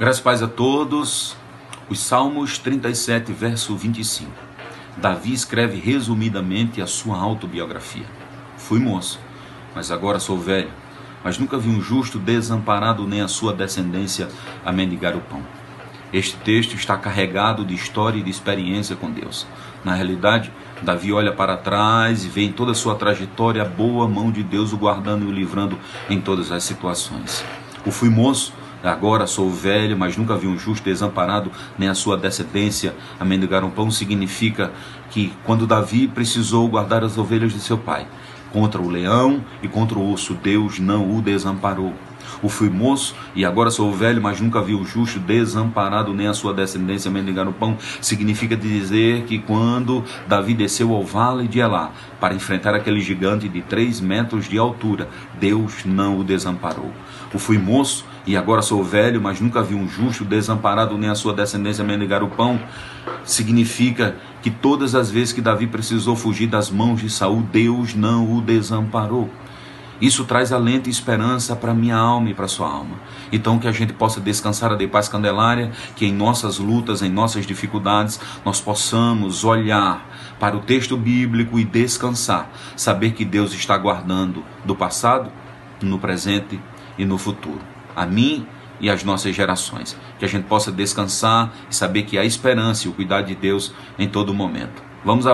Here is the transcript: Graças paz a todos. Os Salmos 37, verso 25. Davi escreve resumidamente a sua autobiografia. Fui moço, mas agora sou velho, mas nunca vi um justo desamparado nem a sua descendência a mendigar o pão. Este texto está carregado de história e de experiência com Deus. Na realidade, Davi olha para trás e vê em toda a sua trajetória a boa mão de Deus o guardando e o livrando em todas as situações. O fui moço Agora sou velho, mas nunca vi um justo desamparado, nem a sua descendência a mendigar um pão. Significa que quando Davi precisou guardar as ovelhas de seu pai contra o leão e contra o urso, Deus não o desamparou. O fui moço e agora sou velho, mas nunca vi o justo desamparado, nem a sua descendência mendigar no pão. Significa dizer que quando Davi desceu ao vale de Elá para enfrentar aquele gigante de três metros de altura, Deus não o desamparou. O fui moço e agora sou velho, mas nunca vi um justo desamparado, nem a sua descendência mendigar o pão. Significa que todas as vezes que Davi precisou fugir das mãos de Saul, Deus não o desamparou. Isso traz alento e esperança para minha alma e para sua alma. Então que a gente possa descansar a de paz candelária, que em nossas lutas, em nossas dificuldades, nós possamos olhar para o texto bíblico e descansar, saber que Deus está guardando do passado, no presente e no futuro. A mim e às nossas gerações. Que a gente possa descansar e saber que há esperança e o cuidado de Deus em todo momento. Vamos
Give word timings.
Graças 0.00 0.22
paz 0.22 0.42
a 0.42 0.48
todos. 0.48 1.36
Os 1.88 2.00
Salmos 2.00 2.56
37, 2.56 3.30
verso 3.30 3.76
25. 3.76 4.30
Davi 4.96 5.34
escreve 5.34 5.78
resumidamente 5.78 6.80
a 6.80 6.86
sua 6.86 7.18
autobiografia. 7.18 8.06
Fui 8.56 8.80
moço, 8.80 9.20
mas 9.74 9.92
agora 9.92 10.18
sou 10.18 10.38
velho, 10.38 10.70
mas 11.22 11.38
nunca 11.38 11.58
vi 11.58 11.68
um 11.68 11.82
justo 11.82 12.18
desamparado 12.18 13.06
nem 13.06 13.20
a 13.20 13.28
sua 13.28 13.52
descendência 13.52 14.28
a 14.64 14.72
mendigar 14.72 15.14
o 15.14 15.20
pão. 15.20 15.42
Este 16.10 16.36
texto 16.38 16.74
está 16.74 16.96
carregado 16.96 17.62
de 17.62 17.74
história 17.74 18.18
e 18.18 18.22
de 18.22 18.30
experiência 18.30 18.96
com 18.96 19.10
Deus. 19.10 19.46
Na 19.84 19.94
realidade, 19.94 20.50
Davi 20.80 21.12
olha 21.12 21.32
para 21.32 21.56
trás 21.56 22.24
e 22.24 22.28
vê 22.28 22.42
em 22.42 22.52
toda 22.52 22.72
a 22.72 22.74
sua 22.74 22.94
trajetória 22.94 23.60
a 23.60 23.66
boa 23.66 24.08
mão 24.08 24.32
de 24.32 24.42
Deus 24.42 24.72
o 24.72 24.78
guardando 24.78 25.26
e 25.26 25.28
o 25.28 25.32
livrando 25.32 25.78
em 26.08 26.18
todas 26.18 26.50
as 26.50 26.64
situações. 26.64 27.44
O 27.84 27.90
fui 27.90 28.08
moço 28.08 28.54
Agora 28.82 29.26
sou 29.26 29.50
velho, 29.50 29.96
mas 29.96 30.16
nunca 30.16 30.36
vi 30.36 30.46
um 30.46 30.58
justo 30.58 30.84
desamparado, 30.84 31.50
nem 31.78 31.88
a 31.88 31.94
sua 31.94 32.16
descendência 32.16 32.94
a 33.18 33.24
mendigar 33.24 33.64
um 33.64 33.70
pão. 33.70 33.90
Significa 33.90 34.72
que 35.10 35.32
quando 35.44 35.66
Davi 35.66 36.08
precisou 36.08 36.68
guardar 36.68 37.04
as 37.04 37.16
ovelhas 37.16 37.52
de 37.52 37.60
seu 37.60 37.78
pai 37.78 38.06
contra 38.52 38.80
o 38.80 38.88
leão 38.88 39.42
e 39.62 39.68
contra 39.68 39.98
o 39.98 40.10
urso, 40.10 40.34
Deus 40.34 40.78
não 40.78 41.16
o 41.16 41.22
desamparou. 41.22 41.94
O 42.42 42.48
fui 42.48 42.68
moço 42.68 43.14
e 43.34 43.44
agora 43.44 43.70
sou 43.70 43.92
velho, 43.92 44.20
mas 44.20 44.40
nunca 44.40 44.60
vi 44.60 44.74
o 44.74 44.84
justo 44.84 45.18
desamparado, 45.18 46.12
nem 46.12 46.26
a 46.26 46.34
sua 46.34 46.52
descendência 46.52 47.10
mendigar 47.10 47.44
no 47.44 47.52
pão. 47.52 47.76
Significa 48.00 48.56
dizer 48.56 49.24
que 49.24 49.38
quando 49.38 50.04
Davi 50.26 50.54
desceu 50.54 50.92
ao 50.94 51.04
vale 51.04 51.46
de 51.46 51.60
Elá 51.60 51.92
para 52.20 52.34
enfrentar 52.34 52.74
aquele 52.74 53.00
gigante 53.00 53.48
de 53.48 53.62
três 53.62 54.00
metros 54.00 54.48
de 54.48 54.58
altura, 54.58 55.08
Deus 55.38 55.84
não 55.84 56.18
o 56.18 56.24
desamparou. 56.24 56.90
O 57.32 57.38
fui 57.38 57.58
moço 57.58 58.04
e 58.26 58.36
agora 58.36 58.62
sou 58.62 58.84
velho, 58.84 59.20
mas 59.20 59.40
nunca 59.40 59.62
vi 59.62 59.74
um 59.74 59.88
justo 59.88 60.24
desamparado, 60.24 60.96
nem 60.96 61.10
a 61.10 61.14
sua 61.14 61.32
descendência 61.32 61.84
mendigar 61.84 62.22
o 62.22 62.28
pão. 62.28 62.60
Significa 63.24 64.16
que 64.40 64.50
todas 64.50 64.94
as 64.94 65.10
vezes 65.10 65.32
que 65.32 65.40
Davi 65.40 65.66
precisou 65.66 66.14
fugir 66.14 66.46
das 66.46 66.70
mãos 66.70 67.00
de 67.00 67.10
Saul, 67.10 67.42
Deus 67.42 67.94
não 67.94 68.36
o 68.36 68.40
desamparou. 68.40 69.30
Isso 70.02 70.24
traz 70.24 70.52
alento 70.52 70.88
e 70.88 70.90
esperança 70.90 71.54
para 71.54 71.72
minha 71.72 71.96
alma 71.96 72.28
e 72.28 72.34
para 72.34 72.48
sua 72.48 72.68
alma. 72.68 72.96
Então 73.30 73.60
que 73.60 73.68
a 73.68 73.72
gente 73.72 73.92
possa 73.92 74.20
descansar 74.20 74.72
a 74.72 74.74
de 74.74 74.88
paz 74.88 75.08
candelária, 75.08 75.70
que 75.94 76.04
em 76.04 76.12
nossas 76.12 76.58
lutas, 76.58 77.02
em 77.02 77.08
nossas 77.08 77.46
dificuldades, 77.46 78.18
nós 78.44 78.60
possamos 78.60 79.44
olhar 79.44 80.04
para 80.40 80.56
o 80.56 80.60
texto 80.60 80.96
bíblico 80.96 81.56
e 81.56 81.64
descansar, 81.64 82.50
saber 82.74 83.12
que 83.12 83.24
Deus 83.24 83.54
está 83.54 83.78
guardando 83.78 84.44
do 84.64 84.74
passado, 84.74 85.30
no 85.80 86.00
presente 86.00 86.60
e 86.98 87.04
no 87.04 87.16
futuro. 87.16 87.60
A 87.94 88.04
mim 88.04 88.44
e 88.80 88.90
às 88.90 89.04
nossas 89.04 89.36
gerações. 89.36 89.96
Que 90.18 90.24
a 90.24 90.28
gente 90.28 90.46
possa 90.46 90.72
descansar 90.72 91.52
e 91.70 91.74
saber 91.76 92.02
que 92.02 92.18
há 92.18 92.24
esperança 92.24 92.88
e 92.88 92.90
o 92.90 92.92
cuidado 92.92 93.28
de 93.28 93.36
Deus 93.36 93.72
em 93.96 94.08
todo 94.08 94.34
momento. 94.34 94.82
Vamos 95.04 95.28